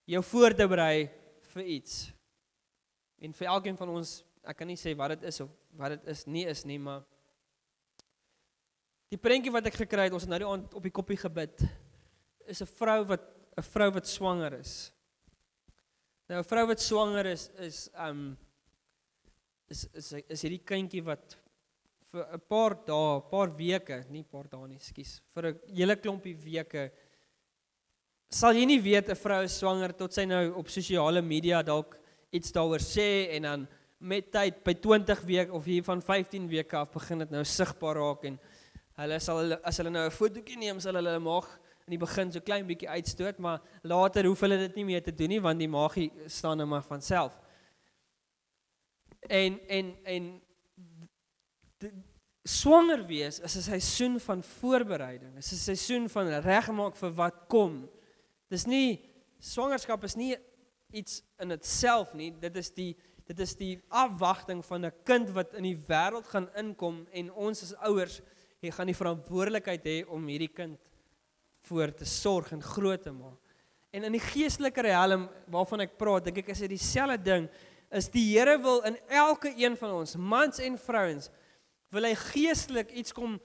[0.07, 1.11] jou voor te berei
[1.53, 2.13] vir iets.
[3.21, 6.09] En vir elkeen van ons, ek kan nie sê wat dit is of wat dit
[6.13, 7.05] is nie is nie, maar
[9.13, 11.63] die prentjie wat ek gekry het, ons het nou die aand op die koppie gebid,
[12.49, 13.23] is 'n vrou wat
[13.59, 14.93] 'n vrou wat swanger is.
[16.29, 18.37] Nou 'n vrou wat swanger is is um
[19.69, 21.37] is is is hierdie kindjie wat
[22.13, 25.97] vir 'n paar dae, 'n paar weke, nie paar dae nie, skus, vir 'n hele
[25.97, 26.91] klompie weke
[28.33, 31.99] sal jy nie weet 'n vrou is swanger tot sy nou op sosiale media dalk
[32.33, 33.69] iets daaroor sê en dan
[34.03, 38.01] met tyd by 20 weke of hier van 15 weke af begin dit nou sigbaar
[38.03, 38.39] raak en
[38.99, 41.49] hulle sal as hulle nou 'n fotootjie neem sal hulle maag
[41.87, 45.15] in die begin so klein bietjie uitstoot maar later hoef hulle dit nie meer te
[45.15, 47.39] doen nie want die maagie staan nou maar van self.
[49.29, 50.43] En en en
[52.43, 55.35] swanger wees is 'n seisoen van voorbereiding.
[55.35, 57.89] Dit is 'n seisoen van regmaak vir wat kom.
[58.49, 60.37] Dis nie swangerskap is nie
[60.91, 62.33] iets in itself nie.
[62.41, 66.49] Dit is die dit is die afwagting van 'n kind wat in die wêreld gaan
[66.57, 68.21] inkom en ons as ouers
[68.61, 70.79] hier gaan die verantwoordelikheid hê om hierdie kind
[71.63, 73.39] voor te sorg en groot te maak.
[73.91, 77.49] En in die geestelike riem waarvan ek praat, dink ek is dit dieselfde ding
[77.93, 81.29] is die Here wil in elke een van ons, mans en vrouens,
[81.93, 83.41] wil hy geestelik iets kom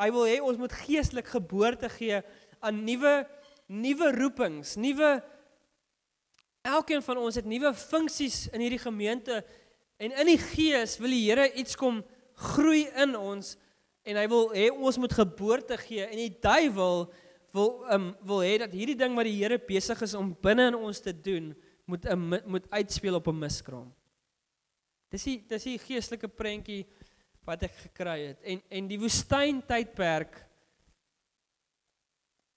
[0.00, 2.22] hy wil hê ons moet geestelik geboorte gee
[2.64, 3.26] aan nuwe
[3.70, 5.20] nuwe roepings, nuwe
[6.60, 9.40] Elkeen van ons het nuwe funksies in hierdie gemeente
[10.00, 12.02] en in die gees wil die Here iets kom
[12.52, 13.54] groei in ons
[14.04, 17.06] en hy wil hê ons moet geboorte gee en die duiwel
[17.56, 20.76] wil um, wil hê dat hierdie ding wat die Here besig is om binne in
[20.76, 21.54] ons te doen
[21.88, 23.88] moet um, moet uitspeel op 'n miskraam.
[25.10, 26.84] Dis die dis die geestelike prentjie
[27.48, 30.36] wat ek gekry het en en die woestyn tydperk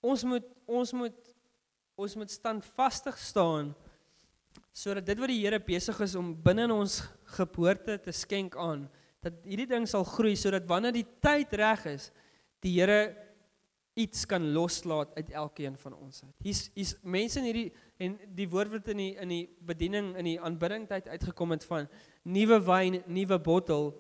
[0.04, 1.34] ons moet ons moet
[1.96, 3.72] ons moet standvastig staan
[4.74, 7.02] sodat dit wat die Here besig is om binne in ons
[7.38, 8.88] geboorte te skenk aan
[9.24, 12.10] dat hierdie ding sal groei sodat wanneer die tyd reg is
[12.64, 13.14] die Here
[13.94, 16.34] iets kan loslaat uit elkeen van ons uit.
[16.42, 17.68] Hier's hier's mense in hierdie
[18.02, 21.68] en die woord wat in die in die bediening in die aanbidding tyd uitgekom het
[21.70, 21.90] van
[22.26, 23.92] nuwe wyn, nuwe bottel.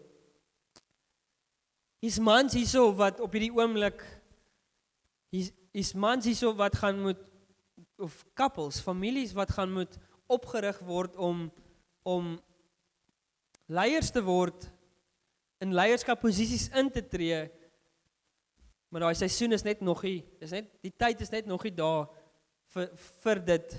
[2.01, 4.01] Hier's mans hierso wat op hierdie oomblik
[5.33, 7.21] hier's is mans hierso wat gaan moet
[7.97, 9.97] of couples, families wat gaan moet
[10.33, 11.47] opgerig word om
[12.03, 12.33] om
[13.71, 14.65] leiers te word
[15.63, 17.45] in leierskap posisies in te tree.
[18.91, 21.73] Maar daai seisoen is net nog nie, is net die tyd is net nog nie
[21.73, 22.09] daar
[22.73, 22.89] vir
[23.23, 23.77] vir dit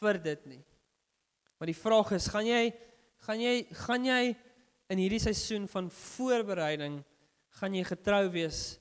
[0.00, 0.62] vir dit nie.
[1.60, 2.70] Maar die vraag is, gaan jy
[3.26, 4.22] gaan jy gaan jy
[4.90, 7.02] in hierdie seisoen van voorbereiding
[7.60, 8.78] gaan jy getrou wees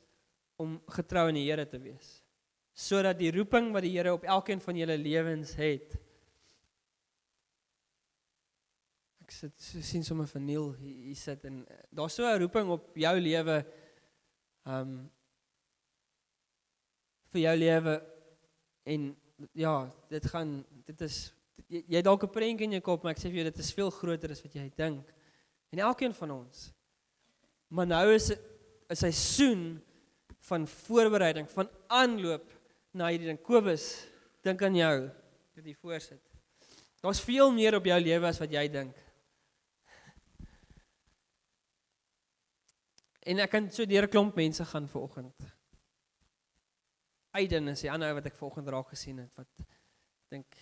[0.59, 2.19] om getrou in die Here te wees.
[2.71, 5.97] Sodat die roeping wat die Here op elkeen van julle lewens het.
[9.29, 12.69] Ek sit so sien sommer van Neil hier, sit en eh, daar's so 'n roeping
[12.73, 13.57] op jou lewe
[14.65, 15.11] um
[17.29, 17.93] vir jou lewe
[18.89, 19.03] en
[19.53, 21.17] ja, dit gaan dit is
[21.67, 23.69] jy, jy dalk 'n prentjie in jou kop, maar ek sê vir jou dit is
[23.71, 25.13] veel groter as wat jy dink.
[25.69, 26.73] En elkeen van ons.
[27.69, 29.79] Maar nou is 'n seisoen
[30.39, 32.49] van voorbereiding, van aanloop
[32.93, 33.41] na hierdie ding.
[33.43, 34.07] Kobus,
[34.41, 35.11] dink aan jou
[35.53, 36.21] dit hier voorsit.
[36.99, 39.08] Daar's veel meer op jou lewe as wat jy dink.
[43.29, 45.37] En ek kan so deur 'n klomp mense gaan vanoggend.
[47.31, 49.67] Aiden is die ander wat ek vanoggend raak gesien het wat
[50.29, 50.55] dink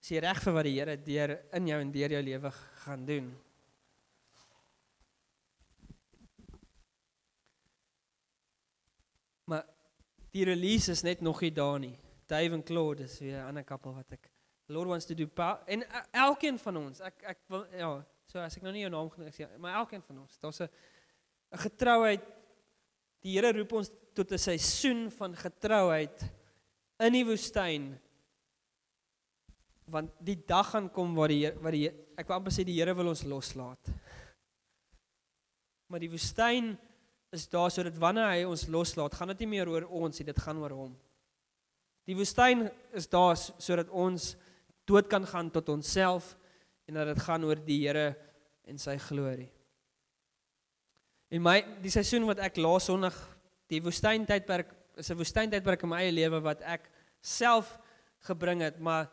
[0.00, 2.50] Is jy reg vir wat die Here deur in jou en deur jou lewe
[2.84, 3.26] gaan doen?
[9.44, 9.66] Maar
[10.32, 11.98] die release is net nog nie daar nie.
[12.26, 14.30] Dave en Claude is weer 'n ander koppel wat ek
[14.68, 15.28] Lord wants to do
[15.66, 18.90] en uh, elkeen van ons ek ek wil ja so as ek nou nie jou
[18.90, 20.68] naam genoem sê maar elkeen van ons daar's 'n
[21.50, 22.22] 'n getrouheid
[23.20, 26.22] die Here roep ons tot 'n seisoen van getrouheid
[27.00, 27.98] in die woestyn.
[29.90, 32.94] Want die dag gaan kom waar die waar die ek wou amper sê die Here
[32.94, 33.90] wil ons loslaat.
[35.88, 36.78] Maar die woestyn
[37.32, 40.58] is daar sodat wanneer hy ons loslaat gaan dit nie meer oor ons dit gaan
[40.58, 40.96] oor hom.
[42.06, 44.36] Die woestyn is daar sodat ons
[44.86, 46.36] dood kan gaan tot onsself
[46.86, 48.16] en dat dit gaan oor die Here
[48.66, 49.50] en sy glorie.
[51.30, 53.14] In my die seisoen wat ek laas Sondag
[53.70, 56.90] die woestyntydperk is 'n woestyntydperk in my eie lewe wat ek
[57.22, 57.78] self
[58.26, 59.06] gebring het, maar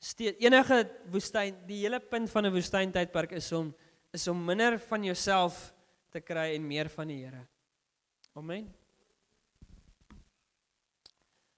[0.00, 3.74] steeds enige woestyn, die hele punt van 'n woestyntydperk is om
[4.12, 5.74] is om minder van jouself
[6.10, 7.46] te kry en meer van die Here.
[8.34, 8.74] Amen.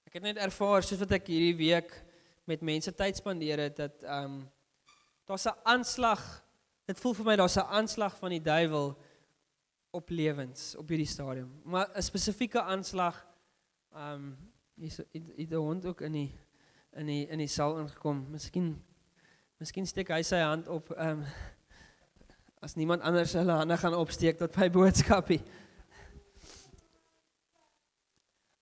[0.07, 2.05] Ek het net ervaar soos wat ek hierdie week
[2.47, 4.51] met mense tyd spandeer het dat ehm um,
[5.25, 6.43] daar's 'n aanslag.
[6.87, 8.99] Dit voel vir my daar's 'n aanslag van die duiwel
[9.95, 11.51] op lewens op hierdie stadium.
[11.65, 13.27] Maar 'n spesifieke aanslag
[13.95, 14.37] ehm um,
[14.75, 16.31] hier's dit die hond ook in die
[16.93, 18.27] in die in die saal ingekom.
[18.31, 18.85] Miskien
[19.59, 21.25] miskien steek hy sy hand op ehm um,
[22.61, 25.43] as niemand anders hulle hande gaan opsteek tot by boodskapie.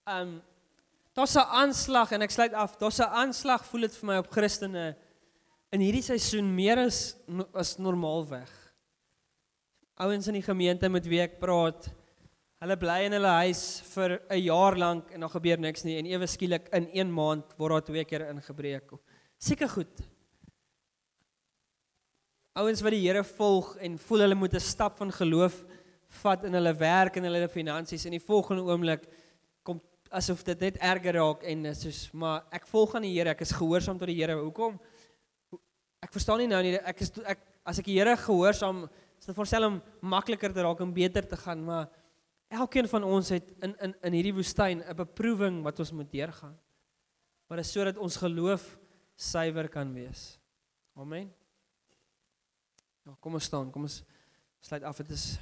[0.05, 0.43] Ehm um,
[1.13, 2.77] Daar's 'n aanslag en ek sluit af.
[2.77, 4.97] Daar's 'n aanslag voel dit vir my op Christene
[5.69, 7.17] in hierdie seisoen meer as
[7.53, 8.62] as normaalweg.
[10.03, 11.85] Ouens in die gemeente met wie ek praat,
[12.63, 16.07] hulle bly in hulle huis vir 'n jaar lank en dan gebeur niks nie en
[16.07, 18.91] ewe skielik in 1 maand word daar twee keer ingebreek.
[19.39, 20.03] Seker goed.
[22.57, 25.65] Ouens wat die Here volg en voel hulle moet 'n stap van geloof
[26.23, 29.07] vat in hulle werk en hulle finansies en die volgende oomblik
[30.13, 33.53] asof dit net erger raak en soos maar ek volg aan die Here, ek is
[33.53, 34.37] gehoorsaam tot die Here.
[34.37, 34.79] Hoekom?
[36.03, 36.77] Ek verstaan nie nou nie.
[36.77, 38.89] Ek is ek as ek die Here gehoorsaam,
[39.23, 41.85] is dit voorstel om makliker te raak en beter te gaan, maar
[42.51, 46.59] elkeen van ons het in in in hierdie woestyn 'n beproewing wat ons moet deurgaan.
[47.47, 48.79] Maar dit is sodat ons geloof
[49.15, 50.41] suiwer kan wees.
[50.97, 51.33] Amen.
[53.05, 53.71] Ja, kom ons staan.
[53.71, 54.03] Kom ons
[54.61, 54.97] sluit af.
[54.97, 55.39] Dit is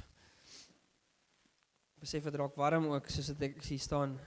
[1.99, 4.19] besef dit raak warm ook soos dit ek hier staan.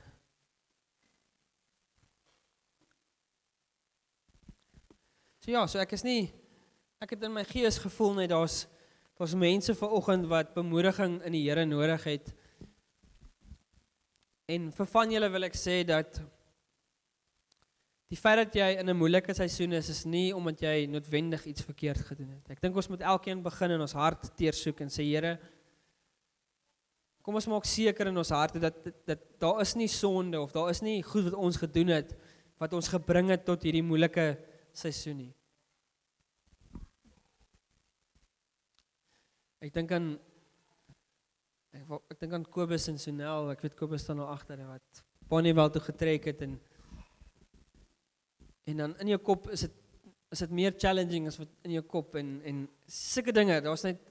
[5.38, 6.32] So ja, so ek is nie
[6.98, 8.66] ek het in my gees gevoel net daar's
[9.18, 12.30] daar's mense vanoggend wat bemoediging in die Here nodig het.
[14.50, 16.18] En vir van julle wil ek sê dat
[18.10, 21.62] die feit dat jy in 'n moeilike seisoen is is nie omdat jy noodwendig iets
[21.62, 22.50] verkeerd gedoen het.
[22.50, 25.38] Ek dink ons moet elkeen begin in ons hart teersoek en sê Here
[27.24, 28.74] Kom ons maak seker in ons harte dat
[29.08, 32.14] dat daar is nie sonde of daar is nie goed wat ons gedoen het
[32.60, 34.36] wat ons gebring het tot hierdie moeilike
[34.72, 35.32] seisoen nie.
[39.64, 40.14] Ek dink aan
[41.74, 45.72] ek ek dink aan Kobus en Sonel, ek weet Kobus staan nou agter wat Bonnievale
[45.72, 46.58] toe getrek het en
[48.68, 49.80] en dan in jou kop is dit
[50.34, 54.02] is dit meer challenging as wat in jou kop en en sulke dinge, daar's net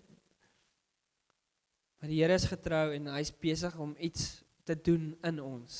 [2.03, 5.75] Maar die Here is getrou en hy's besig om iets te doen in ons.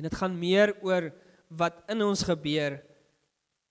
[0.00, 1.10] En dit gaan meer oor
[1.52, 2.78] wat in ons gebeur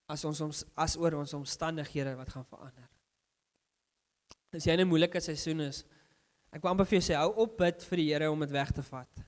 [0.05, 2.86] as ons ons as oor ons omstandighede wat gaan verander.
[4.54, 5.86] As jy in 'n moeilike seisoen is,
[6.52, 8.72] ek wil amper vir jou sê hou op bid vir die Here om dit weg
[8.72, 9.24] te vat.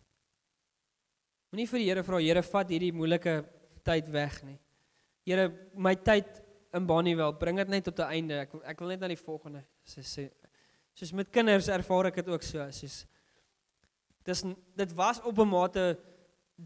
[1.51, 3.45] Moenie vir die Here vra Here vat hierdie moeilike
[3.83, 4.59] tyd weg nie.
[5.25, 6.41] Here, my tyd
[6.73, 8.41] in Bonnievale, bring dit net tot 'n einde.
[8.41, 10.31] Ek ek wil net na die volgende sê
[10.95, 13.05] soos met kinders ervaar ek dit ook so, soos
[14.27, 14.43] dis
[14.77, 15.97] dit was op 'n mate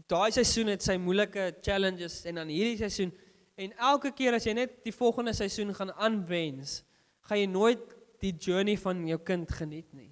[0.08, 3.12] daai seisoen het sy moeilike challenges en dan hierdie seisoen
[3.56, 6.84] en elke keer as jy net die volgende seisoen gaan aanwens,
[7.22, 7.95] gaan jy nooit
[8.26, 10.10] die journey van jou kind geniet nie.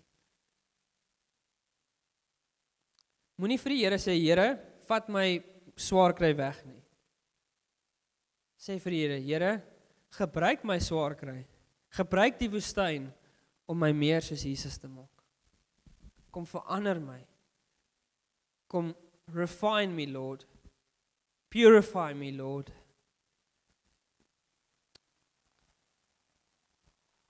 [3.40, 4.48] Moenie vir die Here sê Here,
[4.86, 5.26] vat my
[5.74, 6.80] swaar kry weg nie.
[8.60, 9.52] Sê vir die Here, Here,
[10.14, 11.42] gebruik my swaar kry.
[11.94, 13.10] Gebruik die woestyn
[13.70, 15.10] om my meer soos Jesus te maak.
[16.34, 17.20] Kom verander my.
[18.70, 18.92] Kom
[19.34, 20.46] refine me, Lord.
[21.50, 22.72] Purify me, Lord.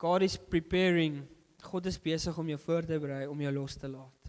[0.05, 1.22] God is preparing.
[1.64, 4.24] God is besig om jou voor te berei om jou los te laat.